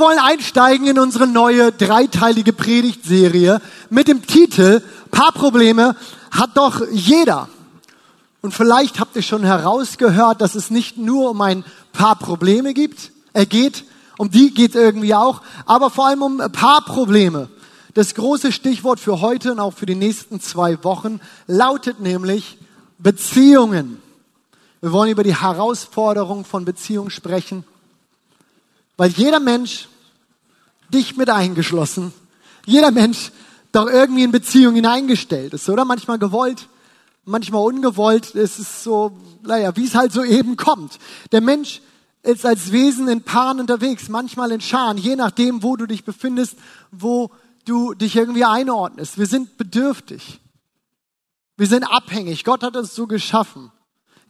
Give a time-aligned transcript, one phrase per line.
[0.00, 3.60] Wir wollen einsteigen in unsere neue dreiteilige Predigtserie
[3.90, 4.80] mit dem Titel
[5.10, 5.94] Paarprobleme
[6.30, 7.50] hat doch jeder.
[8.40, 13.12] Und vielleicht habt ihr schon herausgehört, dass es nicht nur um ein paar Probleme gibt,
[13.34, 13.84] er geht,
[14.16, 17.50] um die geht irgendwie auch, aber vor allem um Paarprobleme.
[17.92, 22.56] Das große Stichwort für heute und auch für die nächsten zwei Wochen lautet nämlich
[22.96, 24.00] Beziehungen.
[24.80, 27.64] Wir wollen über die Herausforderung von Beziehungen sprechen,
[28.96, 29.89] weil jeder Mensch,
[30.90, 32.12] dich mit eingeschlossen,
[32.66, 33.32] jeder Mensch
[33.72, 35.84] doch irgendwie in Beziehung hineingestellt ist, oder?
[35.84, 36.68] Manchmal gewollt,
[37.24, 38.34] manchmal ungewollt.
[38.34, 39.12] Es ist so,
[39.42, 40.98] naja, wie es halt so eben kommt.
[41.32, 41.80] Der Mensch
[42.22, 46.56] ist als Wesen in Paaren unterwegs, manchmal in Scharen, je nachdem, wo du dich befindest,
[46.90, 47.30] wo
[47.64, 49.18] du dich irgendwie einordnest.
[49.18, 50.40] Wir sind bedürftig.
[51.56, 52.44] Wir sind abhängig.
[52.44, 53.70] Gott hat uns so geschaffen.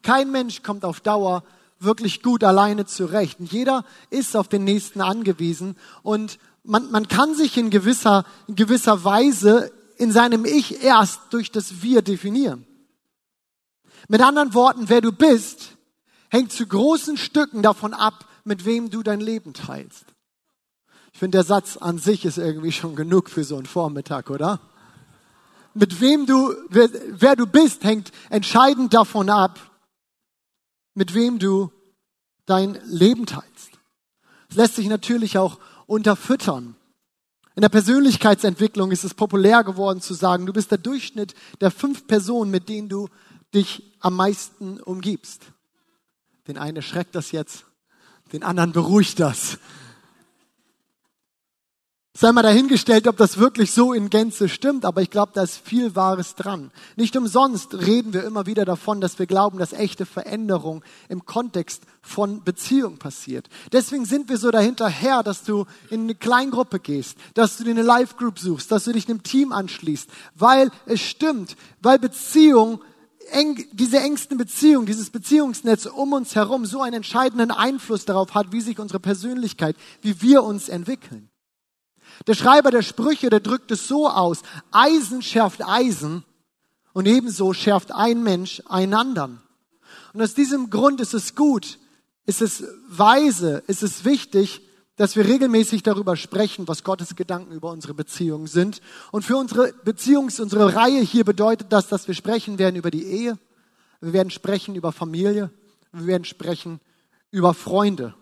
[0.03, 1.43] Kein Mensch kommt auf Dauer
[1.81, 3.41] wirklich gut alleine zurecht.
[3.41, 5.77] Und jeder ist auf den Nächsten angewiesen.
[6.03, 11.51] Und man, man kann sich in gewisser, in gewisser Weise in seinem Ich erst durch
[11.51, 12.67] das Wir definieren.
[14.09, 15.77] Mit anderen Worten, wer du bist,
[16.31, 20.05] hängt zu großen Stücken davon ab, mit wem du dein Leben teilst.
[21.13, 24.61] Ich finde, der Satz an sich ist irgendwie schon genug für so einen Vormittag, oder?
[25.75, 29.70] Mit wem du, wer, wer du bist, hängt entscheidend davon ab,
[30.95, 31.73] mit wem du
[32.47, 33.71] dein Leben teilst.
[34.49, 36.77] Es lässt sich natürlich auch unterfüttern.
[37.55, 42.07] In der Persönlichkeitsentwicklung ist es populär geworden zu sagen, du bist der Durchschnitt der fünf
[42.07, 43.09] Personen, mit denen du
[43.55, 45.43] dich am meisten umgibst.
[46.47, 47.65] Den einen erschreckt das jetzt,
[48.33, 49.59] den anderen beruhigt das.
[52.21, 55.57] Sei mal dahingestellt, ob das wirklich so in Gänze stimmt, aber ich glaube, da ist
[55.57, 56.71] viel Wahres dran.
[56.97, 61.85] Nicht umsonst reden wir immer wieder davon, dass wir glauben, dass echte Veränderung im Kontext
[62.03, 63.49] von Beziehung passiert.
[63.73, 67.81] Deswegen sind wir so dahinterher, dass du in eine Kleingruppe gehst, dass du dir eine
[67.81, 72.83] Live-Group suchst, dass du dich einem Team anschließt, weil es stimmt, weil Beziehung
[73.31, 78.53] eng, diese engsten Beziehungen, dieses Beziehungsnetz um uns herum so einen entscheidenden Einfluss darauf hat,
[78.53, 81.30] wie sich unsere Persönlichkeit, wie wir uns entwickeln.
[82.27, 86.25] Der Schreiber der Sprüche, der drückt es so aus, Eisen schärft Eisen
[86.93, 89.41] und ebenso schärft ein Mensch einen anderen.
[90.13, 91.79] Und aus diesem Grund ist es gut,
[92.27, 94.61] ist es weise, ist es wichtig,
[94.97, 98.83] dass wir regelmäßig darüber sprechen, was Gottes Gedanken über unsere Beziehungen sind.
[99.13, 103.05] Und für unsere Beziehungs-, unsere Reihe hier bedeutet das, dass wir sprechen werden über die
[103.05, 103.39] Ehe,
[104.01, 105.51] wir werden sprechen über Familie,
[105.93, 106.81] wir werden sprechen
[107.31, 108.15] über Freunde.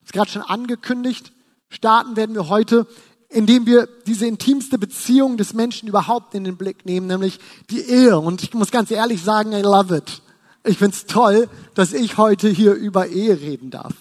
[0.00, 1.32] Das ist gerade schon angekündigt
[1.68, 2.86] starten werden wir heute,
[3.28, 7.38] indem wir diese intimste Beziehung des Menschen überhaupt in den Blick nehmen, nämlich
[7.70, 8.18] die Ehe.
[8.18, 10.22] Und ich muss ganz ehrlich sagen, I love it.
[10.64, 13.94] Ich find's toll, dass ich heute hier über Ehe reden darf.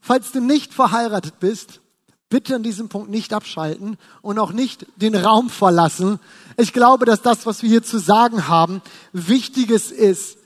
[0.00, 1.80] Falls du nicht verheiratet bist,
[2.28, 6.18] bitte an diesem Punkt nicht abschalten und auch nicht den Raum verlassen.
[6.56, 8.82] Ich glaube, dass das, was wir hier zu sagen haben,
[9.12, 10.38] Wichtiges ist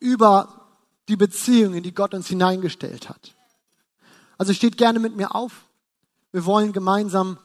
[0.00, 0.66] über
[1.08, 3.34] die Beziehungen, die Gott uns hineingestellt hat.
[4.38, 5.65] Also steht gerne mit mir auf.
[6.36, 7.38] Wir wollen gemeinsam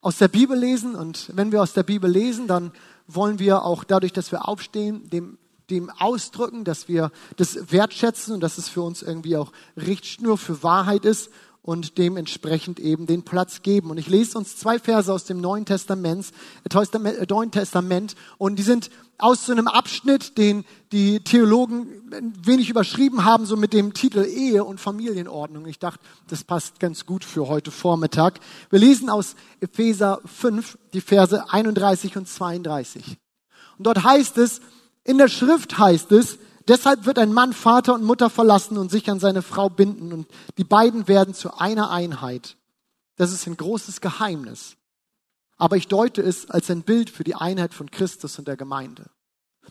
[0.00, 2.72] aus der Bibel lesen und wenn wir aus der Bibel lesen, dann
[3.06, 5.38] wollen wir auch dadurch, dass wir aufstehen, dem,
[5.70, 10.64] dem ausdrücken, dass wir das wertschätzen und dass es für uns irgendwie auch Richtschnur für
[10.64, 11.30] Wahrheit ist
[11.62, 13.92] und dementsprechend eben den Platz geben.
[13.92, 16.26] Und ich lese uns zwei Verse aus dem Neuen Testament,
[16.68, 21.86] äh, Neuen Testament und die sind aus so einem Abschnitt, den die Theologen
[22.42, 25.66] wenig überschrieben haben, so mit dem Titel Ehe und Familienordnung.
[25.66, 28.40] Ich dachte, das passt ganz gut für heute Vormittag.
[28.70, 33.18] Wir lesen aus Epheser 5 die Verse 31 und 32.
[33.78, 34.60] Und dort heißt es,
[35.04, 39.10] in der Schrift heißt es, Deshalb wird ein Mann Vater und Mutter verlassen und sich
[39.10, 40.26] an seine Frau binden und
[40.56, 42.56] die beiden werden zu einer Einheit.
[43.16, 44.76] Das ist ein großes Geheimnis.
[45.56, 49.10] Aber ich deute es als ein Bild für die Einheit von Christus und der Gemeinde.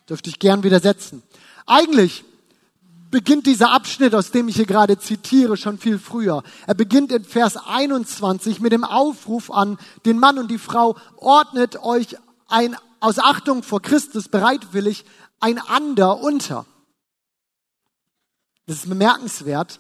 [0.10, 1.24] Dürfte ich gern widersetzen.
[1.66, 2.24] Eigentlich
[3.12, 6.42] beginnt dieser Abschnitt, aus dem ich hier gerade zitiere, schon viel früher.
[6.66, 11.78] Er beginnt in Vers 21 mit dem Aufruf an den Mann und die Frau, ordnet
[11.84, 15.06] euch ein, aus Achtung vor Christus bereitwillig
[15.40, 16.66] einander unter.
[18.66, 19.80] Das ist bemerkenswert,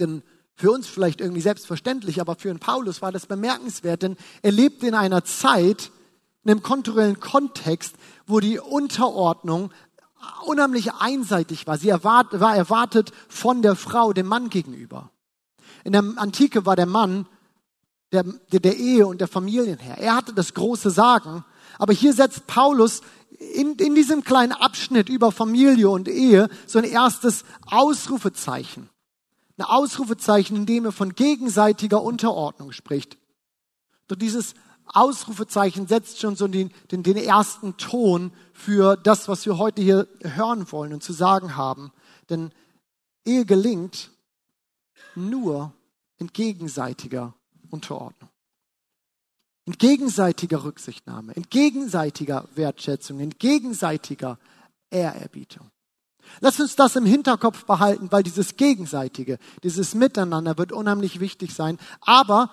[0.00, 0.22] denn
[0.58, 4.88] für uns vielleicht irgendwie selbstverständlich, aber für den Paulus war das bemerkenswert, denn er lebte
[4.88, 5.92] in einer Zeit,
[6.42, 7.94] in einem kulturellen Kontext,
[8.26, 9.70] wo die Unterordnung
[10.46, 11.78] unheimlich einseitig war.
[11.78, 15.12] Sie erwart, war erwartet von der Frau dem Mann gegenüber.
[15.84, 17.28] In der Antike war der Mann
[18.10, 19.98] der, der, der Ehe und der Familienherr.
[19.98, 21.44] Er hatte das große Sagen.
[21.78, 23.02] Aber hier setzt Paulus
[23.54, 28.90] in, in diesem kleinen Abschnitt über Familie und Ehe so ein erstes Ausrufezeichen.
[29.58, 33.18] Ein Ausrufezeichen, in dem er von gegenseitiger Unterordnung spricht.
[34.06, 34.54] Doch dieses
[34.86, 40.08] Ausrufezeichen setzt schon so den, den, den ersten Ton für das, was wir heute hier
[40.22, 41.92] hören wollen und zu sagen haben.
[42.30, 42.52] Denn
[43.24, 44.10] Ehe gelingt
[45.14, 45.72] nur
[46.16, 47.34] in gegenseitiger
[47.70, 48.30] Unterordnung.
[49.66, 54.38] In gegenseitiger Rücksichtnahme, in gegenseitiger Wertschätzung, in gegenseitiger
[54.88, 55.70] Ehrerbietung.
[56.40, 61.78] Lass uns das im Hinterkopf behalten, weil dieses Gegenseitige, dieses Miteinander wird unheimlich wichtig sein.
[62.00, 62.50] Aber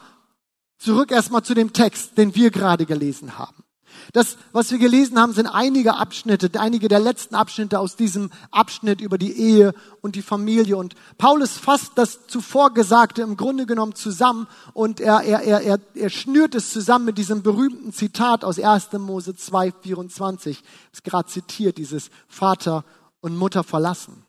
[0.77, 3.65] zurück erstmal zu dem Text, den wir gerade gelesen haben.
[4.13, 9.01] Das, was wir gelesen haben, sind einige Abschnitte, einige der letzten Abschnitte aus diesem Abschnitt
[9.01, 10.77] über die Ehe und die Familie.
[10.77, 15.79] Und Paulus fasst das zuvor Gesagte im Grunde genommen zusammen und er, er, er, er,
[15.93, 18.93] er schnürt es zusammen mit diesem berühmten Zitat aus 1.
[18.93, 20.61] Mose 2, 24.
[20.61, 22.83] Das ist gerade zitiert, dieses Vater
[23.25, 24.23] und Mutter verlassen.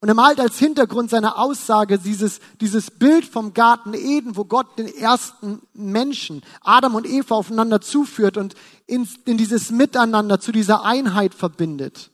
[0.00, 4.78] Und er malt als Hintergrund seiner Aussage dieses, dieses Bild vom Garten Eden, wo Gott
[4.78, 8.54] den ersten Menschen, Adam und Eva, aufeinander zuführt und
[8.86, 12.10] in, in dieses Miteinander zu dieser Einheit verbindet.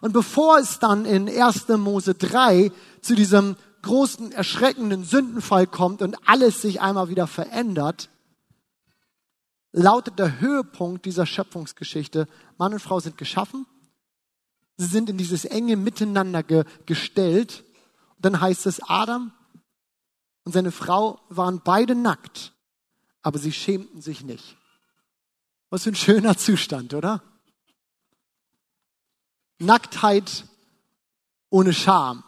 [0.00, 1.68] Und bevor es dann in 1.
[1.68, 8.08] Mose 3 zu diesem großen, erschreckenden Sündenfall kommt und alles sich einmal wieder verändert,
[9.72, 13.66] lautet der Höhepunkt dieser Schöpfungsgeschichte, Mann und Frau sind geschaffen
[14.76, 17.64] Sie sind in dieses enge Miteinander ge gestellt.
[18.16, 19.32] Und dann heißt es, Adam
[20.44, 22.52] und seine Frau waren beide nackt,
[23.22, 24.56] aber sie schämten sich nicht.
[25.70, 27.22] Was für ein schöner Zustand, oder?
[29.58, 30.44] Nacktheit
[31.50, 32.24] ohne Scham.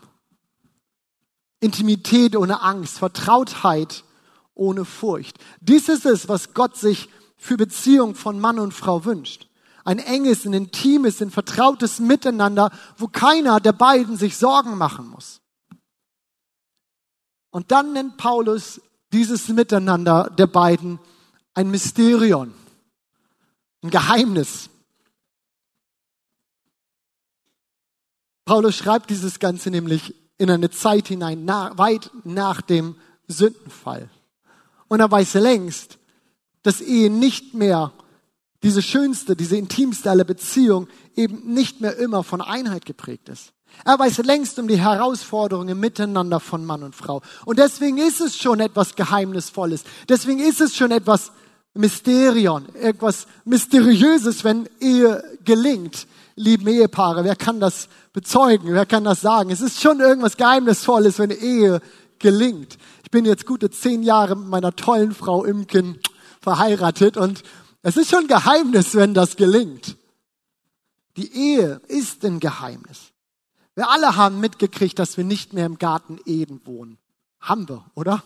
[1.61, 2.99] Intimität ohne Angst.
[2.99, 4.05] Vertrautheit
[4.55, 5.39] ohne Furcht.
[5.61, 9.47] Dies ist es, was Gott sich für Beziehung von Mann und Frau wünscht
[9.87, 15.41] ein enges, ein intimes, ein vertrautes Miteinander, wo keiner der beiden sich Sorgen machen muss.
[17.51, 18.81] Und dann nennt Paulus
[19.13, 20.99] dieses Miteinander der beiden
[21.55, 22.53] ein Mysterion,
[23.83, 24.69] ein Geheimnis.
[28.45, 32.97] Paulus schreibt dieses Ganze nämlich in eine Zeit hinein, nach, weit nach dem
[33.29, 34.11] Sündenfall.
[34.89, 35.99] Und er weiß längst,
[36.63, 37.93] dass Ehe nicht mehr
[38.63, 43.53] diese schönste, diese intimste aller Beziehung eben nicht mehr immer von Einheit geprägt ist.
[43.85, 47.23] Er weiß längst um die Herausforderungen miteinander von Mann und Frau.
[47.45, 49.85] Und deswegen ist es schon etwas Geheimnisvolles.
[50.09, 51.33] Deswegen ist es schon etwas
[51.75, 56.07] Mysterion, etwas Mysteriöses, wenn Ehe gelingt.
[56.37, 58.73] Lieben Ehepaare, wer kann das bezeugen?
[58.73, 59.51] Wer kann das sagen?
[59.51, 61.81] Es ist schon irgendwas Geheimnisvolles, wenn Ehe
[62.19, 62.79] gelingt.
[63.05, 65.99] Ich bin jetzt gute zehn Jahre mit meiner tollen Frau Imken
[66.41, 67.43] verheiratet und
[67.87, 69.97] es ist schon ein Geheimnis, wenn das gelingt.
[71.17, 73.13] Die Ehe ist ein Geheimnis.
[73.77, 76.99] Wir alle haben mitgekriegt, dass wir nicht mehr im Garten Eden wohnen.
[77.41, 78.25] Haben wir, oder?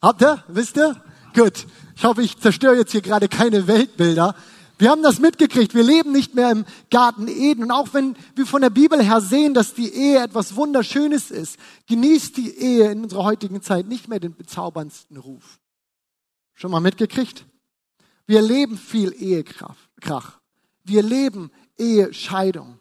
[0.00, 0.42] Habt ihr?
[0.48, 0.96] Wisst ihr?
[1.34, 1.66] Gut.
[1.94, 4.34] Ich hoffe, ich zerstöre jetzt hier gerade keine Weltbilder.
[4.78, 5.74] Wir haben das mitgekriegt.
[5.74, 7.64] Wir leben nicht mehr im Garten Eden.
[7.64, 11.58] Und auch wenn wir von der Bibel her sehen, dass die Ehe etwas Wunderschönes ist,
[11.88, 15.60] genießt die Ehe in unserer heutigen Zeit nicht mehr den bezauberndsten Ruf.
[16.54, 17.44] Schon mal mitgekriegt?
[18.30, 20.38] Wir erleben viel Ehekrach.
[20.84, 22.78] Wir erleben Ehescheidung.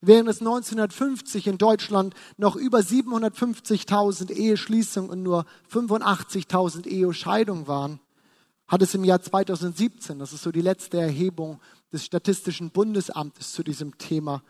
[0.00, 8.00] Während es 1950 in Deutschland noch über 750.000 Eheschließungen und nur 85.000 Ehescheidungen waren,
[8.66, 11.60] hat es im Jahr 2017, das ist so die letzte Erhebung
[11.92, 14.42] des Statistischen Bundesamtes zu diesem Thema,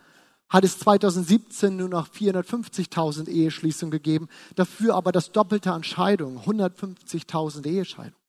[0.49, 7.67] hat es 2017 nur noch 450.000 Eheschließungen gegeben, dafür aber das Doppelte an Scheidungen, 150.000
[7.67, 8.20] Ehescheidungen.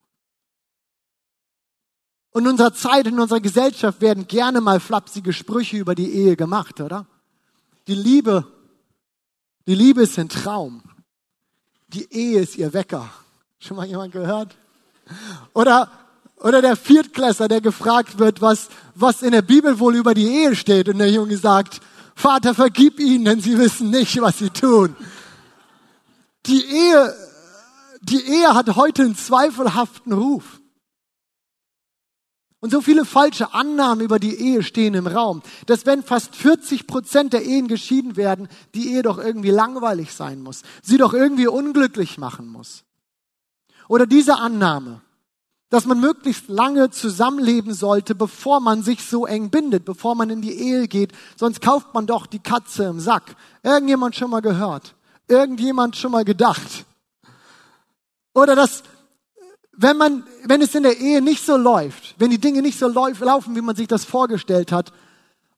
[2.31, 6.35] Und in unserer Zeit, in unserer Gesellschaft werden gerne mal flapsige Sprüche über die Ehe
[6.35, 7.05] gemacht, oder?
[7.87, 8.47] Die Liebe,
[9.67, 10.81] die Liebe ist ein Traum.
[11.89, 13.09] Die Ehe ist ihr Wecker.
[13.59, 14.55] Schon mal jemand gehört?
[15.53, 15.91] Oder,
[16.37, 20.55] oder der Viertklässler, der gefragt wird, was, was in der Bibel wohl über die Ehe
[20.55, 20.87] steht.
[20.87, 21.81] Und der Junge sagt,
[22.15, 24.95] Vater, vergib ihnen, denn sie wissen nicht, was sie tun.
[26.45, 27.15] Die Ehe,
[28.01, 30.60] die Ehe hat heute einen zweifelhaften Ruf.
[32.61, 36.85] Und so viele falsche Annahmen über die Ehe stehen im Raum, dass wenn fast 40
[36.85, 41.47] Prozent der Ehen geschieden werden, die Ehe doch irgendwie langweilig sein muss, sie doch irgendwie
[41.47, 42.83] unglücklich machen muss.
[43.87, 45.01] Oder diese Annahme,
[45.71, 50.41] dass man möglichst lange zusammenleben sollte, bevor man sich so eng bindet, bevor man in
[50.41, 53.35] die Ehe geht, sonst kauft man doch die Katze im Sack.
[53.63, 54.93] Irgendjemand schon mal gehört?
[55.27, 56.85] Irgendjemand schon mal gedacht?
[58.35, 58.83] Oder dass
[59.81, 62.87] wenn man, wenn es in der Ehe nicht so läuft, wenn die Dinge nicht so
[62.87, 64.93] laufen, wie man sich das vorgestellt hat,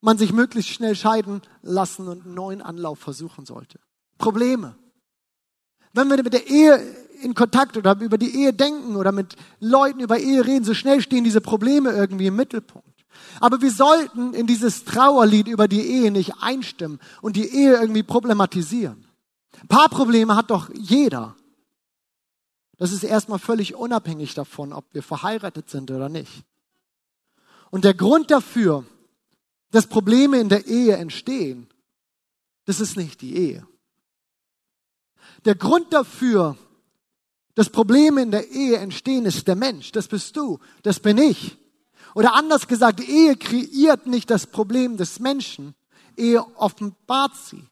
[0.01, 3.79] man sich möglichst schnell scheiden lassen und einen neuen Anlauf versuchen sollte.
[4.17, 4.75] Probleme.
[5.93, 6.79] Wenn wir mit der Ehe
[7.21, 11.01] in Kontakt oder über die Ehe denken oder mit Leuten über Ehe reden, so schnell
[11.01, 12.87] stehen diese Probleme irgendwie im Mittelpunkt.
[13.39, 18.03] Aber wir sollten in dieses Trauerlied über die Ehe nicht einstimmen und die Ehe irgendwie
[18.03, 19.05] problematisieren.
[19.61, 21.35] Ein paar Probleme hat doch jeder.
[22.83, 26.43] Das ist erstmal völlig unabhängig davon, ob wir verheiratet sind oder nicht.
[27.71, 28.83] Und der Grund dafür,
[29.71, 31.69] dass Probleme in der Ehe entstehen,
[32.65, 33.65] das ist nicht die Ehe.
[35.45, 36.57] Der Grund dafür,
[37.55, 39.93] dass Probleme in der Ehe entstehen, ist der Mensch.
[39.93, 41.57] Das bist du, das bin ich.
[42.15, 45.73] Oder anders gesagt, Ehe kreiert nicht das Problem des Menschen,
[46.17, 47.63] Ehe offenbart sie.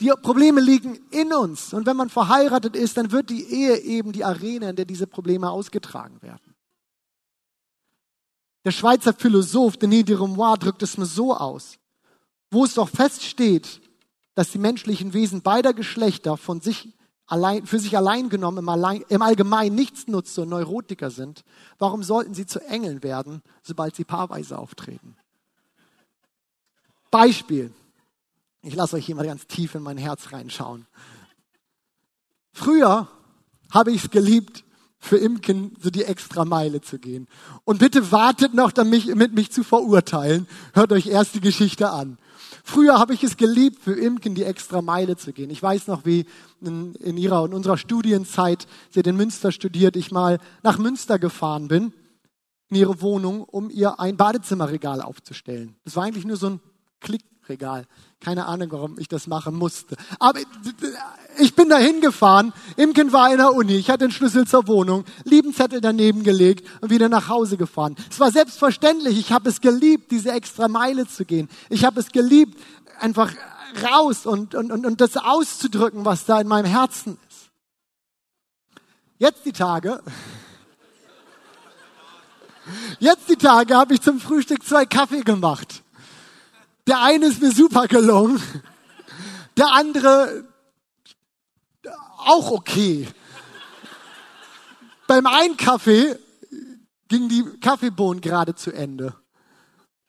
[0.00, 1.72] Die Probleme liegen in uns.
[1.72, 5.06] Und wenn man verheiratet ist, dann wird die Ehe eben die Arena, in der diese
[5.06, 6.54] Probleme ausgetragen werden.
[8.64, 11.78] Der Schweizer Philosoph Denis Diremois drückt es mir so aus,
[12.50, 13.80] wo es doch feststeht,
[14.34, 16.92] dass die menschlichen Wesen beider Geschlechter von sich
[17.26, 21.44] allein, für sich allein genommen im, allein, im Allgemeinen nichts nutzen und Neurotiker sind,
[21.78, 25.16] warum sollten sie zu Engeln werden, sobald sie paarweise auftreten?
[27.10, 27.72] Beispiel.
[28.66, 30.86] Ich lasse euch hier mal ganz tief in mein Herz reinschauen.
[32.52, 33.06] Früher
[33.70, 34.64] habe ich es geliebt,
[34.98, 37.28] für Imken so die extra Meile zu gehen.
[37.64, 40.48] Und bitte wartet noch, damit mich, mich zu verurteilen.
[40.72, 42.18] Hört euch erst die Geschichte an.
[42.64, 45.50] Früher habe ich es geliebt, für Imken die extra Meile zu gehen.
[45.50, 46.26] Ich weiß noch, wie
[46.60, 51.20] in, in ihrer und unserer Studienzeit, sie hat in Münster studiert, ich mal nach Münster
[51.20, 51.92] gefahren bin,
[52.68, 55.76] in ihre Wohnung, um ihr ein Badezimmerregal aufzustellen.
[55.84, 56.60] Das war eigentlich nur so ein
[56.98, 57.86] Klickregal.
[58.20, 59.96] Keine Ahnung, warum ich das machen musste.
[60.18, 60.40] Aber
[61.38, 62.52] ich bin da hingefahren.
[62.76, 63.76] Imken war in der Uni.
[63.76, 67.94] Ich hatte den Schlüssel zur Wohnung, lieben Zettel daneben gelegt und wieder nach Hause gefahren.
[68.10, 69.18] Es war selbstverständlich.
[69.18, 71.48] Ich habe es geliebt, diese extra Meile zu gehen.
[71.68, 72.58] Ich habe es geliebt,
[73.00, 73.32] einfach
[73.82, 77.50] raus und, und, und, und das auszudrücken, was da in meinem Herzen ist.
[79.18, 80.02] Jetzt die Tage.
[82.98, 85.82] Jetzt die Tage habe ich zum Frühstück zwei Kaffee gemacht.
[86.86, 88.40] Der eine ist mir super gelungen.
[89.56, 90.44] Der andere
[92.18, 93.08] auch okay.
[95.06, 96.18] Beim einen Kaffee
[97.08, 99.14] ging die Kaffeebohnen gerade zu Ende.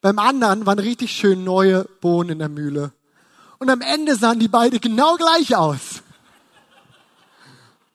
[0.00, 2.92] Beim anderen waren richtig schön neue Bohnen in der Mühle.
[3.58, 6.02] Und am Ende sahen die beide genau gleich aus.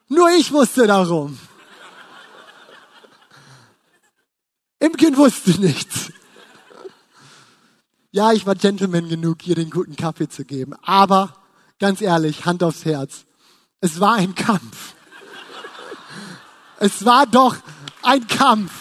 [0.10, 1.40] Nur ich wusste darum.
[4.80, 6.12] Imken wusste nichts.
[8.16, 10.76] Ja, ich war Gentleman genug, ihr den guten Kaffee zu geben.
[10.84, 11.34] Aber
[11.80, 13.26] ganz ehrlich, Hand aufs Herz.
[13.82, 14.94] Es war ein Kampf.
[16.78, 17.56] Es war doch
[18.04, 18.72] ein Kampf.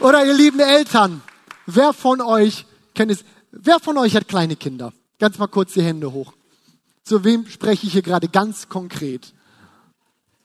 [0.00, 1.20] Oder ihr lieben Eltern,
[1.66, 3.22] wer von euch kennt es?
[3.52, 4.94] Wer von euch hat kleine Kinder?
[5.18, 6.32] Ganz mal kurz die Hände hoch.
[7.02, 9.34] Zu wem spreche ich hier gerade ganz konkret?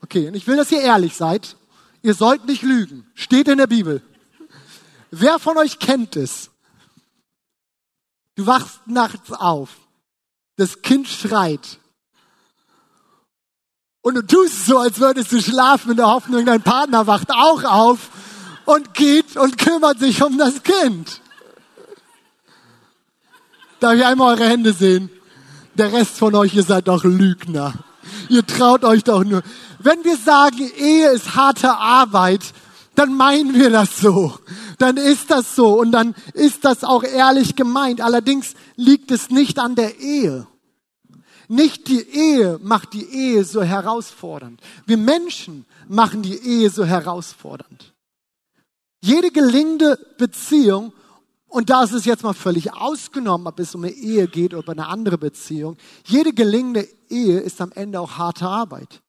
[0.01, 1.55] Okay, und ich will, dass ihr ehrlich seid.
[2.01, 3.07] Ihr sollt nicht lügen.
[3.13, 4.01] Steht in der Bibel.
[5.11, 6.49] Wer von euch kennt es?
[8.35, 9.69] Du wachst nachts auf.
[10.55, 11.79] Das Kind schreit.
[14.01, 17.63] Und du tust so, als würdest du schlafen in der Hoffnung, dein Partner wacht auch
[17.63, 18.09] auf
[18.65, 21.21] und geht und kümmert sich um das Kind.
[23.79, 25.09] Darf ich einmal eure Hände sehen?
[25.75, 27.73] Der Rest von euch, ihr seid doch Lügner.
[28.27, 29.41] Ihr traut euch doch nur.
[29.79, 32.53] Wenn wir sagen, Ehe ist harte Arbeit,
[32.99, 34.37] dann meinen wir das so.
[34.77, 38.01] Dann ist das so und dann ist das auch ehrlich gemeint.
[38.01, 40.47] Allerdings liegt es nicht an der Ehe.
[41.47, 44.59] Nicht die Ehe macht die Ehe so herausfordernd.
[44.85, 47.93] Wir Menschen machen die Ehe so herausfordernd.
[49.01, 50.91] Jede gelingende Beziehung,
[51.47, 54.73] und da ist es jetzt mal völlig ausgenommen, ob es um eine Ehe geht oder
[54.73, 59.01] eine andere Beziehung, jede gelingende Ehe ist am Ende auch harte Arbeit.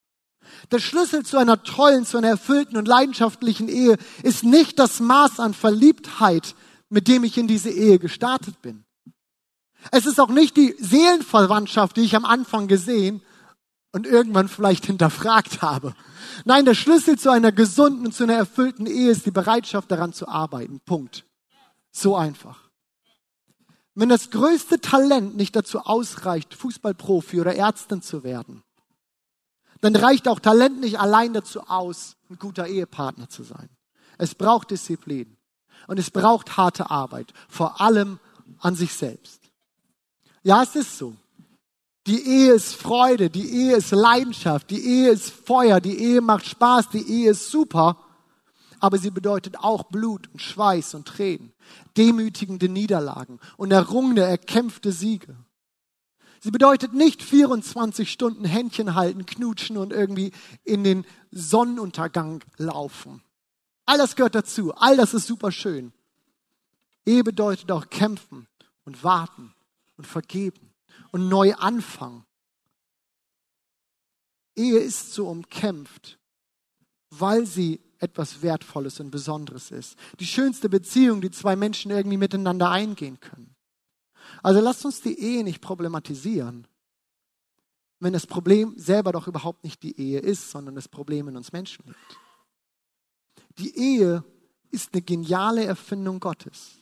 [0.70, 5.40] Der Schlüssel zu einer tollen, zu einer erfüllten und leidenschaftlichen Ehe ist nicht das Maß
[5.40, 6.54] an Verliebtheit,
[6.88, 8.84] mit dem ich in diese Ehe gestartet bin.
[9.90, 13.22] Es ist auch nicht die Seelenverwandtschaft, die ich am Anfang gesehen
[13.92, 15.94] und irgendwann vielleicht hinterfragt habe.
[16.44, 20.12] Nein, der Schlüssel zu einer gesunden und zu einer erfüllten Ehe ist die Bereitschaft daran
[20.12, 20.80] zu arbeiten.
[20.80, 21.24] Punkt.
[21.90, 22.70] So einfach.
[23.94, 28.62] Wenn das größte Talent nicht dazu ausreicht, Fußballprofi oder Ärztin zu werden,
[29.80, 33.68] dann reicht auch Talent nicht allein dazu aus, ein guter Ehepartner zu sein.
[34.18, 35.36] Es braucht Disziplin
[35.86, 38.18] und es braucht harte Arbeit, vor allem
[38.58, 39.40] an sich selbst.
[40.42, 41.14] Ja, es ist so.
[42.06, 46.46] Die Ehe ist Freude, die Ehe ist Leidenschaft, die Ehe ist Feuer, die Ehe macht
[46.46, 47.96] Spaß, die Ehe ist super,
[48.80, 51.52] aber sie bedeutet auch Blut und Schweiß und Tränen,
[51.96, 55.36] demütigende Niederlagen und errungene, erkämpfte Siege.
[56.40, 60.32] Sie bedeutet nicht 24 Stunden Händchen halten, knutschen und irgendwie
[60.64, 63.22] in den Sonnenuntergang laufen.
[63.84, 64.74] All das gehört dazu.
[64.74, 65.92] All das ist super schön.
[67.04, 68.46] Ehe bedeutet auch kämpfen
[68.84, 69.54] und warten
[69.96, 70.72] und vergeben
[71.12, 72.24] und neu anfangen.
[74.56, 76.18] Ehe ist so umkämpft,
[77.10, 79.96] weil sie etwas Wertvolles und Besonderes ist.
[80.18, 83.54] Die schönste Beziehung, die zwei Menschen irgendwie miteinander eingehen können.
[84.42, 86.66] Also lasst uns die Ehe nicht problematisieren,
[87.98, 91.52] wenn das Problem selber doch überhaupt nicht die Ehe ist, sondern das Problem in uns
[91.52, 92.18] Menschen liegt.
[93.58, 94.24] Die Ehe
[94.70, 96.78] ist eine geniale Erfindung Gottes.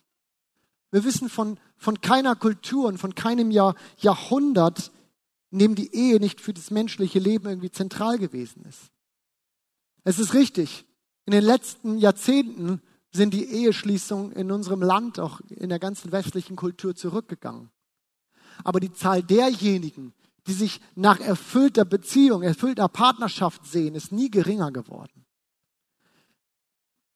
[0.91, 4.91] Wir wissen von, von keiner Kultur und von keinem Jahr, Jahrhundert,
[5.51, 8.91] in dem die Ehe nicht für das menschliche Leben irgendwie zentral gewesen ist.
[10.05, 10.87] Es ist richtig,
[11.27, 16.57] in den letzten Jahrzehnten sind die Eheschließungen in unserem Land, auch in der ganzen westlichen
[16.57, 17.71] Kultur zurückgegangen.
[18.65, 20.13] Aber die Zahl derjenigen,
[20.47, 25.25] die sich nach erfüllter Beziehung, erfüllter Partnerschaft sehen, ist nie geringer geworden.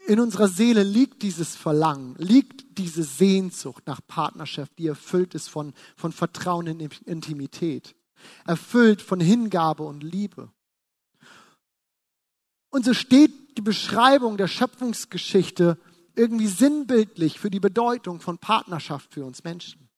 [0.07, 5.73] In unserer Seele liegt dieses Verlangen, liegt diese Sehnsucht nach Partnerschaft, die erfüllt ist von,
[5.97, 7.95] von Vertrauen in Intimität,
[8.45, 10.51] erfüllt von Hingabe und Liebe.
[12.71, 15.79] Und so steht die Beschreibung der Schöpfungsgeschichte
[16.15, 19.89] irgendwie sinnbildlich für die Bedeutung von Partnerschaft für uns Menschen.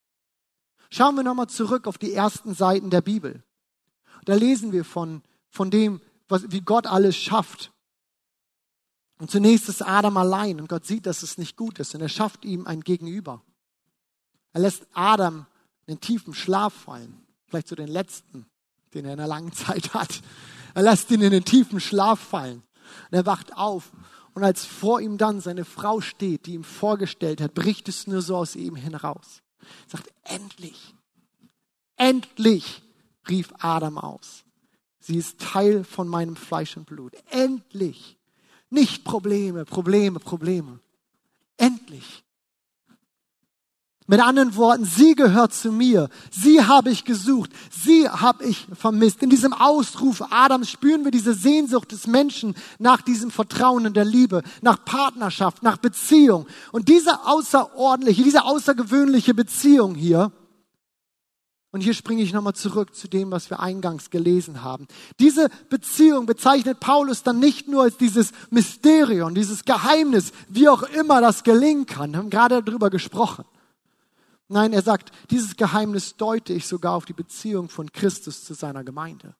[0.90, 3.42] Schauen wir nochmal zurück auf die ersten Seiten der Bibel.
[4.24, 7.72] Da lesen wir von, von dem, was, wie Gott alles schafft.
[9.18, 12.08] Und zunächst ist Adam allein und Gott sieht, dass es nicht gut ist und er
[12.08, 13.42] schafft ihm ein Gegenüber.
[14.52, 15.46] Er lässt Adam
[15.86, 18.46] in den tiefen Schlaf fallen, vielleicht so den letzten,
[18.92, 20.20] den er in einer langen Zeit hat.
[20.74, 22.62] Er lässt ihn in den tiefen Schlaf fallen.
[23.10, 23.92] Und er wacht auf.
[24.34, 28.20] Und als vor ihm dann seine Frau steht, die ihm vorgestellt hat, bricht es nur
[28.20, 29.42] so aus ihm hinaus.
[29.60, 30.94] Er sagt, endlich,
[31.96, 32.82] endlich,
[33.28, 34.44] rief Adam aus.
[34.98, 37.12] Sie ist Teil von meinem Fleisch und Blut.
[37.30, 38.16] Endlich.
[38.70, 40.80] Nicht Probleme, Probleme, Probleme.
[41.56, 42.24] Endlich.
[44.06, 46.10] Mit anderen Worten, sie gehört zu mir.
[46.30, 47.50] Sie habe ich gesucht.
[47.70, 49.22] Sie habe ich vermisst.
[49.22, 54.04] In diesem Ausruf Adams spüren wir diese Sehnsucht des Menschen nach diesem Vertrauen und der
[54.04, 56.46] Liebe, nach Partnerschaft, nach Beziehung.
[56.70, 60.32] Und diese außerordentliche, diese außergewöhnliche Beziehung hier,
[61.70, 64.86] und hier springe ich nochmal zurück zu dem, was wir eingangs gelesen haben.
[65.18, 71.20] Diese Beziehung bezeichnet Paulus dann nicht nur als dieses Mysterium, dieses Geheimnis, wie auch immer
[71.20, 72.12] das gelingen kann.
[72.12, 73.44] Wir haben gerade darüber gesprochen.
[74.54, 78.84] Nein, er sagt, dieses Geheimnis deute ich sogar auf die Beziehung von Christus zu seiner
[78.84, 79.34] Gemeinde.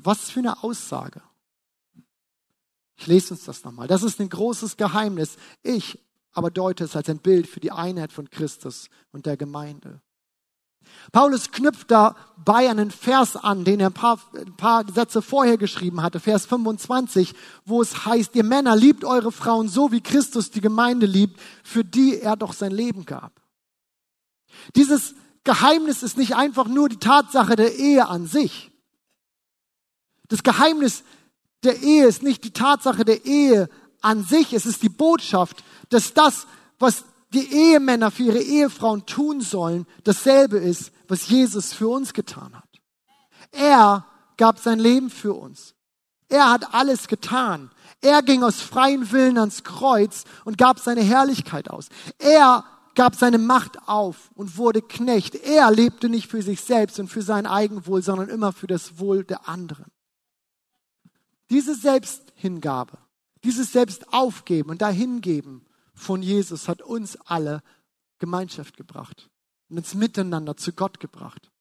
[0.00, 1.22] Was für eine Aussage.
[2.96, 3.88] Ich lese uns das nochmal.
[3.88, 5.38] Das ist ein großes Geheimnis.
[5.62, 5.98] Ich
[6.32, 10.02] aber deute es als ein Bild für die Einheit von Christus und der Gemeinde.
[11.10, 16.02] Paulus knüpft dabei einen Vers an, den er ein paar, ein paar Sätze vorher geschrieben
[16.02, 20.60] hatte, Vers 25, wo es heißt, ihr Männer liebt eure Frauen so, wie Christus die
[20.60, 23.47] Gemeinde liebt, für die er doch sein Leben gab.
[24.76, 28.70] Dieses Geheimnis ist nicht einfach nur die Tatsache der Ehe an sich.
[30.28, 31.04] Das Geheimnis
[31.64, 33.68] der Ehe ist nicht die Tatsache der Ehe
[34.00, 34.52] an sich.
[34.52, 36.46] Es ist die Botschaft, dass das,
[36.78, 42.54] was die Ehemänner für ihre Ehefrauen tun sollen, dasselbe ist, was Jesus für uns getan
[42.54, 42.68] hat.
[43.50, 45.74] Er gab sein Leben für uns.
[46.28, 47.70] Er hat alles getan.
[48.00, 51.88] Er ging aus freien Willen ans Kreuz und gab seine Herrlichkeit aus.
[52.18, 52.64] Er
[52.98, 55.36] gab seine Macht auf und wurde Knecht.
[55.36, 59.22] Er lebte nicht für sich selbst und für sein Eigenwohl, sondern immer für das Wohl
[59.22, 59.86] der anderen.
[61.48, 62.98] Diese Selbsthingabe,
[63.44, 67.62] dieses Selbstaufgeben und Dahingeben von Jesus hat uns alle
[68.18, 69.30] Gemeinschaft gebracht
[69.68, 71.52] und uns miteinander zu Gott gebracht.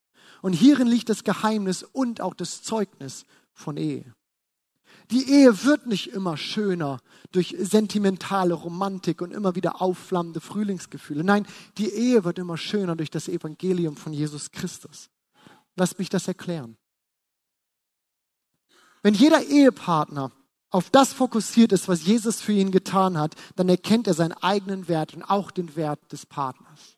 [0.41, 4.15] Und hierin liegt das Geheimnis und auch das Zeugnis von Ehe.
[5.11, 6.99] Die Ehe wird nicht immer schöner
[7.31, 11.23] durch sentimentale Romantik und immer wieder aufflammende Frühlingsgefühle.
[11.23, 15.09] Nein, die Ehe wird immer schöner durch das Evangelium von Jesus Christus.
[15.75, 16.77] Lasst mich das erklären.
[19.01, 20.31] Wenn jeder Ehepartner
[20.69, 24.89] auf das fokussiert ist, was Jesus für ihn getan hat, dann erkennt er seinen eigenen
[24.89, 26.97] Wert und auch den Wert des Partners.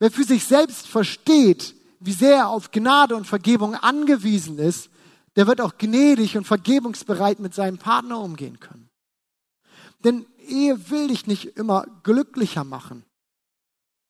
[0.00, 4.90] Wer für sich selbst versteht, wie sehr er auf Gnade und Vergebung angewiesen ist,
[5.36, 8.90] der wird auch gnädig und vergebungsbereit mit seinem Partner umgehen können.
[10.04, 13.04] Denn Ehe will dich nicht immer glücklicher machen,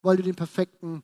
[0.00, 1.02] weil du den perfekten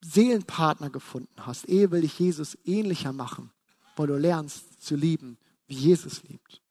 [0.00, 1.68] Seelenpartner gefunden hast.
[1.68, 3.50] Ehe will dich Jesus ähnlicher machen,
[3.96, 6.62] weil du lernst zu lieben, wie Jesus liebt.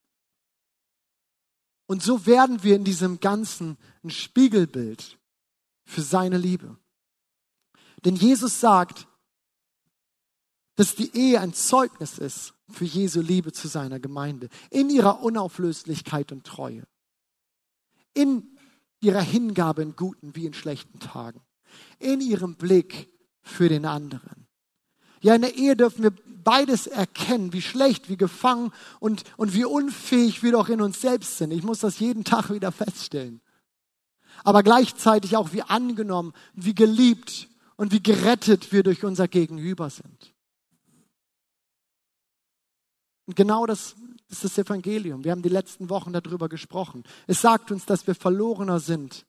[1.86, 5.18] Und so werden wir in diesem Ganzen ein Spiegelbild
[5.86, 6.78] für seine Liebe.
[8.04, 9.08] Denn Jesus sagt,
[10.78, 16.32] dass die Ehe ein Zeugnis ist für Jesu Liebe zu seiner Gemeinde, in ihrer Unauflöslichkeit
[16.32, 16.84] und Treue,
[18.14, 18.56] in
[19.02, 21.42] ihrer Hingabe in guten wie in schlechten Tagen,
[22.00, 23.10] in ihrem Blick
[23.42, 24.48] für den anderen.
[25.20, 26.14] Ja, in der Ehe dürfen wir
[26.44, 31.40] beides erkennen, wie schlecht, wie gefangen und, und wie unfähig wir doch in uns selbst
[31.40, 31.52] sind.
[31.52, 33.42] Ich muss das jeden Tag wieder feststellen.
[34.44, 40.37] Aber gleichzeitig auch wie angenommen, wie geliebt und wie gerettet wir durch unser Gegenüber sind.
[43.28, 43.96] Und genau das
[44.30, 45.24] ist das Evangelium.
[45.24, 47.04] Wir haben die letzten Wochen darüber gesprochen.
[47.28, 49.26] Es sagt uns, dass wir verlorener sind,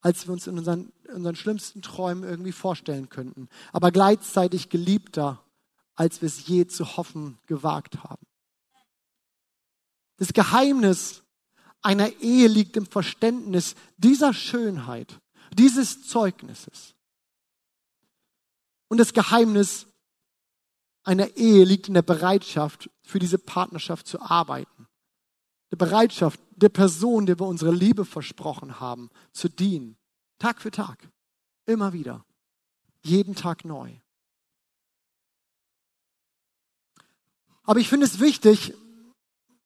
[0.00, 3.48] als wir uns in unseren, unseren schlimmsten Träumen irgendwie vorstellen könnten.
[3.72, 5.42] Aber gleichzeitig geliebter,
[5.94, 8.26] als wir es je zu hoffen gewagt haben.
[10.18, 11.22] Das Geheimnis
[11.80, 15.18] einer Ehe liegt im Verständnis dieser Schönheit,
[15.54, 16.94] dieses Zeugnisses.
[18.88, 19.86] Und das Geheimnis
[21.02, 24.86] einer Ehe liegt in der Bereitschaft, für diese Partnerschaft zu arbeiten.
[25.70, 29.96] Der Bereitschaft der Person, der wir unsere Liebe versprochen haben, zu dienen.
[30.38, 31.08] Tag für Tag.
[31.66, 32.24] Immer wieder.
[33.02, 33.94] Jeden Tag neu.
[37.62, 38.74] Aber ich finde es wichtig,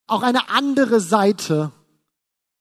[0.06, 1.72] auch eine andere Seite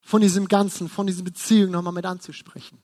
[0.02, 2.82] von diesem Ganzen, von diesen Beziehungen nochmal mit anzusprechen.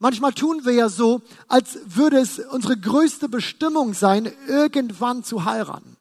[0.00, 5.98] Manchmal tun wir ja so, als würde es unsere größte Bestimmung sein, irgendwann zu heiraten.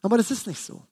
[0.00, 0.84] Aber das ist nicht so.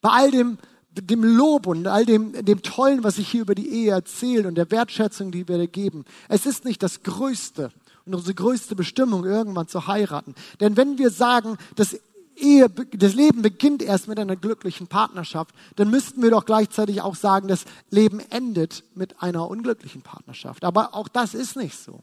[0.00, 0.58] Bei all dem,
[0.90, 4.56] dem Lob und all dem, dem Tollen, was ich hier über die Ehe erzähle und
[4.56, 7.70] der Wertschätzung, die wir geben, es ist nicht das Größte
[8.04, 10.34] und unsere größte Bestimmung, irgendwann zu heiraten.
[10.58, 11.96] Denn wenn wir sagen, dass
[12.36, 17.14] Ehe, das Leben beginnt erst mit einer glücklichen Partnerschaft, dann müssten wir doch gleichzeitig auch
[17.14, 20.64] sagen, das Leben endet mit einer unglücklichen Partnerschaft.
[20.64, 22.02] Aber auch das ist nicht so.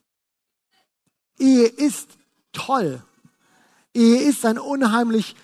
[1.37, 2.09] Ehe ist
[2.53, 3.03] toll.
[3.93, 5.35] Ehe ist ein unheimlich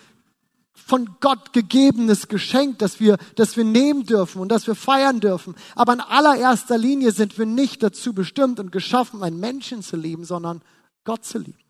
[0.73, 5.55] von Gott gegebenes Geschenk, das wir, das wir nehmen dürfen und das wir feiern dürfen.
[5.75, 10.23] Aber in allererster Linie sind wir nicht dazu bestimmt und geschaffen, einen Menschen zu lieben,
[10.23, 10.61] sondern
[11.03, 11.66] Gott zu lieben.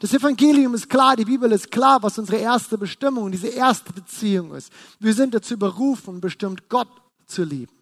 [0.00, 4.54] Das Evangelium ist klar, die Bibel ist klar, was unsere erste Bestimmung, diese erste Beziehung
[4.54, 4.72] ist.
[4.98, 6.88] Wir sind dazu berufen bestimmt, Gott
[7.26, 7.78] zu lieben.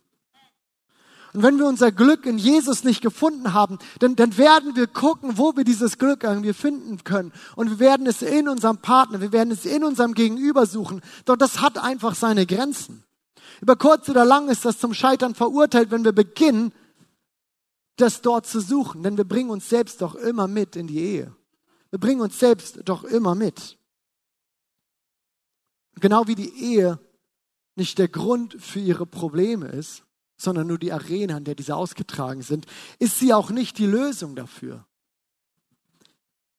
[1.36, 5.36] Und wenn wir unser Glück in Jesus nicht gefunden haben, dann, dann werden wir gucken,
[5.36, 7.30] wo wir dieses Glück irgendwie finden können.
[7.56, 11.02] Und wir werden es in unserem Partner, wir werden es in unserem Gegenüber suchen.
[11.26, 13.04] Doch das hat einfach seine Grenzen.
[13.60, 16.72] Über kurz oder lang ist das zum Scheitern verurteilt, wenn wir beginnen,
[17.96, 19.02] das dort zu suchen.
[19.02, 21.35] Denn wir bringen uns selbst doch immer mit in die Ehe.
[21.96, 23.78] Wir bringen uns selbst doch immer mit.
[25.94, 26.98] Genau wie die Ehe
[27.74, 30.04] nicht der Grund für ihre Probleme ist,
[30.36, 32.66] sondern nur die Arena, in der diese ausgetragen sind,
[32.98, 34.84] ist sie auch nicht die Lösung dafür.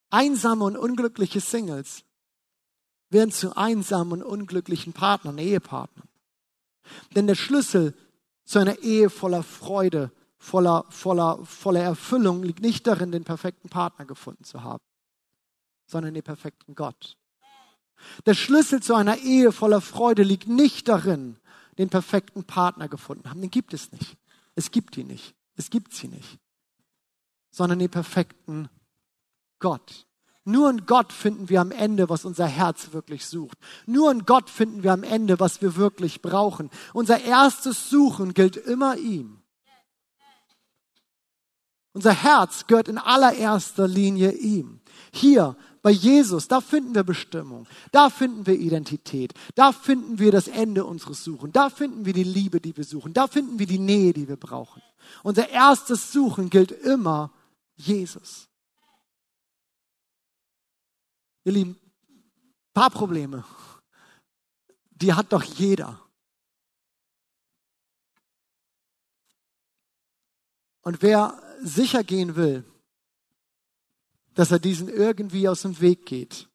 [0.10, 2.04] Einsame und unglückliche Singles
[3.12, 6.10] werden zu einsamen und unglücklichen Partnern, Ehepartnern.
[7.16, 7.94] Denn der Schlüssel
[8.44, 14.06] zu einer Ehe voller Freude, voller, voller, voller Erfüllung liegt nicht darin, den perfekten Partner
[14.06, 14.82] gefunden zu haben
[15.88, 17.18] sondern den perfekten Gott.
[18.26, 21.38] Der Schlüssel zu einer Ehe voller Freude liegt nicht darin,
[21.78, 23.42] den perfekten Partner gefunden haben.
[23.42, 24.18] Den gibt es nicht.
[24.56, 25.34] Es gibt ihn nicht.
[25.56, 26.40] Es gibt sie nicht.
[27.50, 28.70] Sondern den perfekten
[29.60, 30.06] Gott.
[30.44, 33.58] Nur in Gott finden wir am Ende, was unser Herz wirklich sucht.
[33.86, 36.70] Nur in Gott finden wir am Ende, was wir wirklich brauchen.
[36.94, 39.42] Unser erstes Suchen gilt immer ihm.
[41.92, 44.80] Unser Herz gehört in allererster Linie ihm.
[45.12, 50.50] Hier bei Jesus, da finden wir Bestimmung, da finden wir Identität, da finden wir das
[50.50, 53.80] Ende unseres Suchen, da finden wir die Liebe, die wir suchen, da finden wir die
[53.80, 54.82] Nähe, die wir brauchen.
[55.24, 57.32] Unser erstes Suchen gilt immer
[57.78, 58.50] Jesus.
[61.46, 61.80] Ihr Lieben,
[62.74, 63.46] paar Probleme,
[64.92, 66.02] die hat doch jeder.
[70.82, 72.66] Und wer sicher gehen will,
[74.38, 76.48] dass er diesen irgendwie aus dem Weg geht.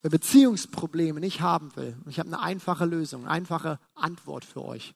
[0.00, 4.64] Wer Beziehungsprobleme nicht haben will, und ich habe eine einfache Lösung, eine einfache Antwort für
[4.64, 4.94] euch,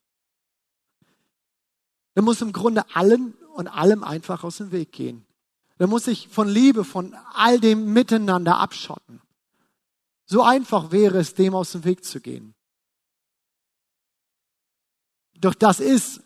[2.15, 5.27] der muss im Grunde allen und allem einfach aus dem Weg gehen.
[5.79, 9.21] Der muss sich von Liebe, von all dem Miteinander abschotten.
[10.25, 12.55] So einfach wäre es, dem aus dem Weg zu gehen.
[15.35, 16.23] Doch das ist,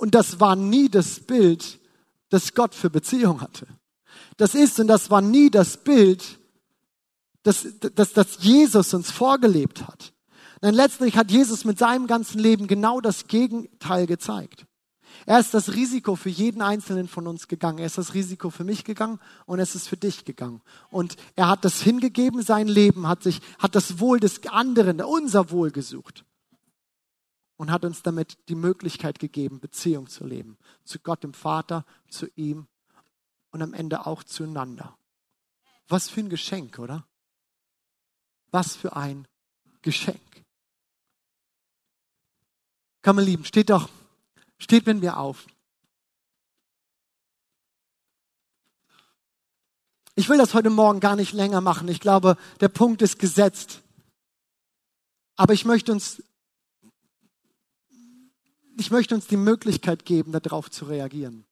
[0.00, 1.78] und das war nie das Bild,
[2.30, 3.68] das Gott für Beziehung hatte
[4.36, 6.38] das ist und das war nie das Bild,
[7.42, 10.12] das, das, das Jesus uns vorgelebt hat.
[10.62, 14.66] Denn letztlich hat Jesus mit seinem ganzen Leben genau das Gegenteil gezeigt.
[15.26, 17.78] Er ist das Risiko für jeden Einzelnen von uns gegangen.
[17.78, 20.62] Er ist das Risiko für mich gegangen und es ist für dich gegangen.
[20.90, 25.50] Und er hat das hingegeben, sein Leben, hat sich, hat das Wohl des anderen, unser
[25.50, 26.24] Wohl gesucht.
[27.56, 30.56] Und hat uns damit die Möglichkeit gegeben, Beziehung zu leben.
[30.84, 32.66] Zu Gott, dem Vater, zu ihm
[33.50, 34.96] und am Ende auch zueinander.
[35.88, 37.06] Was für ein Geschenk, oder?
[38.50, 39.26] Was für ein
[39.82, 40.20] Geschenk.
[43.02, 43.88] Komm, ihr Lieben, steht doch
[44.60, 45.46] Steht mit mir auf.
[50.14, 51.88] Ich will das heute Morgen gar nicht länger machen.
[51.88, 53.80] Ich glaube, der Punkt ist gesetzt.
[55.34, 56.22] Aber ich möchte uns,
[58.76, 61.46] ich möchte uns die Möglichkeit geben, darauf zu reagieren.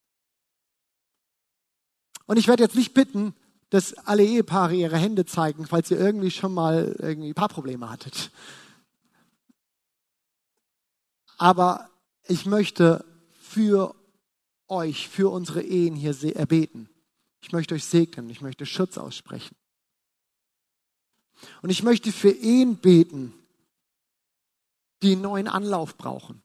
[2.29, 3.35] Und ich werde jetzt nicht bitten,
[3.71, 8.31] dass alle Ehepaare ihre Hände zeigen, falls ihr irgendwie schon mal irgendwie Paarprobleme hattet.
[11.38, 11.88] Aber
[12.27, 13.03] ich möchte
[13.41, 13.95] für
[14.69, 16.91] euch, für unsere Ehen hier erbeten.
[17.41, 19.57] Ich möchte euch segnen, ich möchte Schutz aussprechen.
[21.62, 23.33] Und ich möchte für Ehen beten,
[25.03, 26.43] die einen neuen Anlauf brauchen,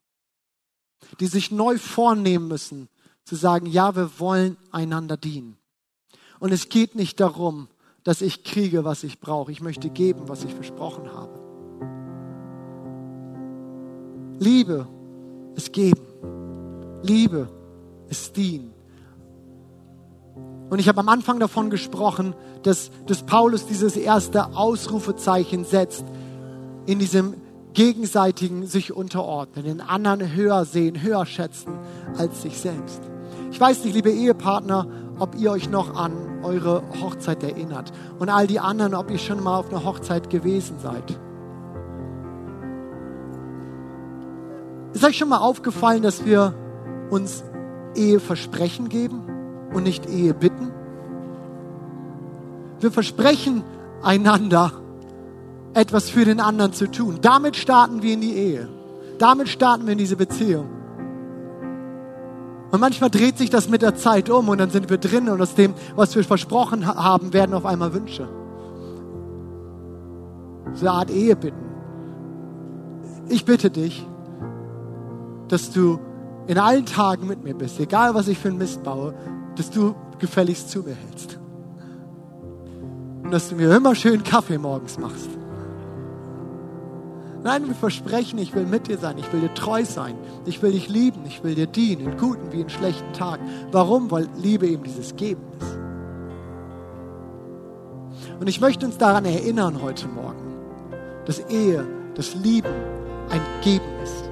[1.19, 2.87] die sich neu vornehmen müssen,
[3.25, 5.57] zu sagen, ja, wir wollen einander dienen.
[6.43, 7.69] Und es geht nicht darum,
[8.03, 9.49] dass ich kriege, was ich brauche.
[9.53, 11.39] Ich möchte geben, was ich versprochen habe.
[14.39, 14.85] Liebe
[15.55, 16.01] ist geben.
[17.01, 17.47] Liebe
[18.09, 18.73] ist dienen.
[20.69, 26.03] Und ich habe am Anfang davon gesprochen, dass, dass Paulus dieses erste Ausrufezeichen setzt
[26.85, 27.35] in diesem
[27.73, 31.71] gegenseitigen sich unterordnen, den anderen höher sehen, höher schätzen
[32.17, 32.99] als sich selbst.
[33.49, 34.87] Ich weiß nicht, liebe Ehepartner,
[35.23, 36.11] ob ihr euch noch an
[36.43, 40.79] eure Hochzeit erinnert und all die anderen, ob ihr schon mal auf einer Hochzeit gewesen
[40.83, 41.17] seid.
[44.91, 46.53] Ist euch schon mal aufgefallen, dass wir
[47.09, 47.41] uns
[47.95, 49.23] Eheversprechen geben
[49.73, 50.73] und nicht Ehe bitten?
[52.81, 53.63] Wir versprechen
[54.03, 54.73] einander,
[55.73, 57.19] etwas für den anderen zu tun.
[57.21, 58.67] Damit starten wir in die Ehe.
[59.19, 60.82] Damit starten wir in diese Beziehung.
[62.73, 65.39] Und manchmal dreht sich das mit der Zeit um und dann sind wir drin und
[65.39, 68.27] aus dem, was wir versprochen haben, werden auf einmal Wünsche.
[70.73, 71.63] So eine Art Ehe bitten.
[73.29, 74.03] Ich bitte dich,
[75.49, 75.99] dass du
[76.47, 79.13] in allen Tagen mit mir bist, egal was ich für einen Mist baue,
[79.55, 81.37] dass du gefälligst zu mir hältst.
[83.21, 85.29] Und dass du mir immer schön Kaffee morgens machst.
[87.43, 90.71] Nein, wir versprechen, ich will mit dir sein, ich will dir treu sein, ich will
[90.71, 93.43] dich lieben, ich will dir dienen, in guten wie in schlechten Tagen.
[93.71, 94.09] Warum?
[94.11, 95.77] Weil Liebe eben dieses Geben ist.
[98.39, 100.55] Und ich möchte uns daran erinnern heute Morgen,
[101.25, 102.73] dass Ehe, das Lieben
[103.29, 104.29] ein Geben ist.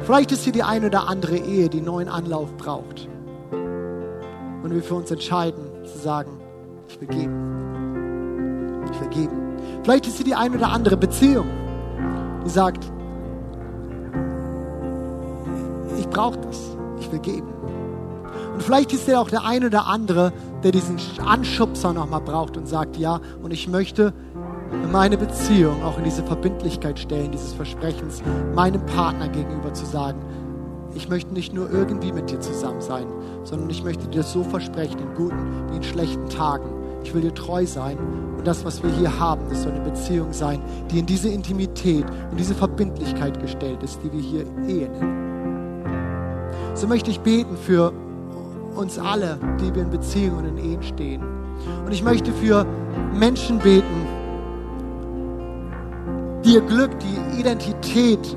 [0.00, 3.08] Vielleicht ist hier die eine oder andere Ehe, die neuen Anlauf braucht.
[3.50, 6.38] Und wir für uns entscheiden, zu sagen,
[6.88, 8.84] ich will geben.
[8.92, 9.43] Ich will geben.
[9.84, 11.46] Vielleicht ist hier die eine oder andere Beziehung,
[12.44, 12.90] die sagt,
[15.98, 16.74] ich brauche das.
[17.00, 17.48] Ich will geben.
[18.54, 22.66] Und vielleicht ist ja auch der eine oder andere, der diesen Anschubser nochmal braucht und
[22.66, 24.14] sagt, ja, und ich möchte
[24.90, 28.22] meine Beziehung auch in diese Verbindlichkeit stellen, dieses Versprechens,
[28.54, 30.18] meinem Partner gegenüber zu sagen,
[30.94, 33.06] ich möchte nicht nur irgendwie mit dir zusammen sein,
[33.42, 36.83] sondern ich möchte dir das so versprechen, in guten wie in schlechten Tagen.
[37.04, 37.98] Ich will dir treu sein
[38.38, 42.04] und das, was wir hier haben, das soll eine Beziehung sein, die in diese Intimität
[42.30, 45.24] und diese Verbindlichkeit gestellt ist, die wir hier Ehe nennen.
[46.74, 47.92] So möchte ich beten für
[48.74, 51.22] uns alle, die wir in Beziehungen und in Ehen stehen.
[51.84, 52.66] Und ich möchte für
[53.12, 54.06] Menschen beten,
[56.44, 58.36] die ihr Glück, die Identität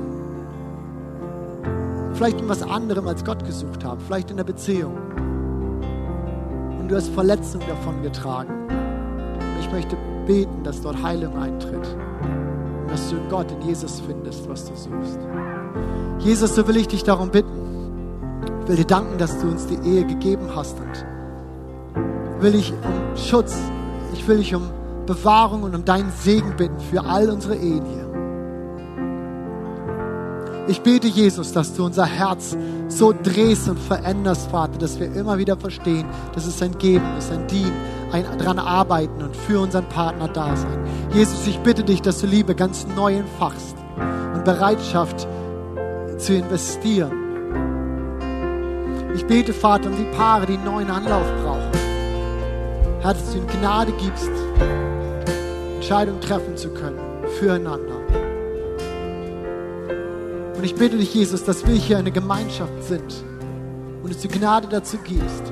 [2.14, 4.96] vielleicht in was anderem als Gott gesucht haben, vielleicht in der Beziehung.
[6.88, 8.66] Du hast Verletzungen davon getragen.
[8.68, 9.96] Und ich möchte
[10.26, 11.86] beten, dass dort Heilung eintritt.
[12.82, 15.18] Und dass du in Gott, in Jesus findest, was du suchst.
[16.20, 17.50] Jesus, so will ich dich darum bitten.
[18.62, 20.78] Ich will dir danken, dass du uns die Ehe gegeben hast.
[20.80, 23.54] Und will ich um Schutz,
[24.14, 24.62] ich will dich um
[25.04, 28.07] Bewahrung und um deinen Segen bitten für all unsere Ehen hier.
[30.68, 32.54] Ich bete, Jesus, dass du unser Herz
[32.88, 37.32] so drehst und veränderst, Vater, dass wir immer wieder verstehen, dass es ein Geben ist,
[37.32, 37.72] ein Dienen,
[38.12, 40.86] ein dran arbeiten und für unseren Partner da sein.
[41.14, 43.76] Jesus, ich bitte dich, dass du Liebe ganz neu entfachst
[44.34, 45.26] und Bereitschaft
[46.18, 47.12] zu investieren.
[49.14, 51.72] Ich bete, Vater, um die Paare, die einen neuen Anlauf brauchen.
[53.00, 54.30] Herr, dass du ihnen Gnade gibst,
[55.76, 56.98] Entscheidungen treffen zu können
[57.38, 57.96] füreinander.
[60.58, 63.24] Und ich bitte dich, Jesus, dass wir hier eine Gemeinschaft sind
[64.02, 65.44] und uns die Gnade dazu gibst,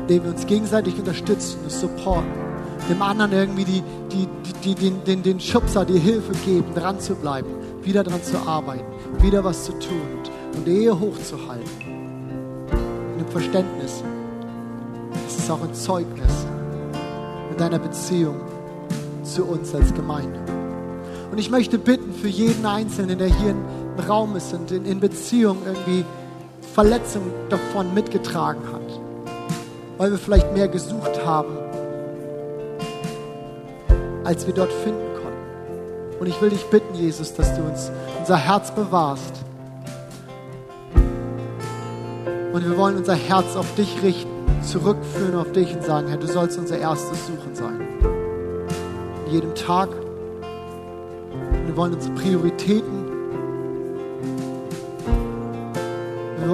[0.00, 2.32] indem wir uns gegenseitig unterstützen, und supporten,
[2.88, 4.26] dem anderen irgendwie die, die,
[4.64, 7.48] die, den, den, den Schubser, die Hilfe geben, dran zu bleiben,
[7.82, 8.86] wieder dran zu arbeiten,
[9.20, 10.00] wieder was zu tun
[10.56, 11.68] und Ehe hochzuhalten.
[13.12, 14.02] In dem Verständnis,
[15.28, 16.46] es ist auch ein Zeugnis
[17.50, 18.40] in deiner Beziehung
[19.24, 20.40] zu uns als Gemeinde.
[21.30, 25.00] Und ich möchte bitten für jeden Einzelnen, der hier im Raum ist und in, in
[25.00, 26.04] Beziehung irgendwie
[26.74, 29.00] Verletzungen davon mitgetragen hat,
[29.98, 31.56] weil wir vielleicht mehr gesucht haben,
[34.24, 36.20] als wir dort finden konnten.
[36.20, 39.44] Und ich will dich bitten, Jesus, dass du uns unser Herz bewahrst.
[42.52, 44.30] Und wir wollen unser Herz auf dich richten,
[44.62, 47.80] zurückführen auf dich und sagen, Herr, du sollst unser erstes Suchen sein.
[49.26, 49.88] In jedem Tag.
[49.90, 52.99] Und wir wollen unsere Prioritäten,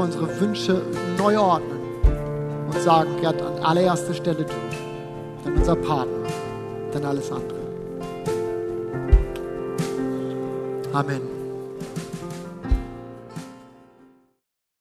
[0.07, 0.83] unsere Wünsche
[1.19, 1.81] neu ordnen
[2.69, 4.55] und sagen, Gott, an allererster Stelle du,
[5.45, 6.29] dann unser Partner,
[6.92, 7.57] dann alles andere.
[10.92, 11.36] Amen.